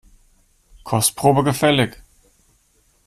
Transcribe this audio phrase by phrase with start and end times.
[0.83, 2.01] Kostprobe gefällig?